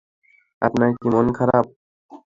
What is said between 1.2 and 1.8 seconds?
খারাপ?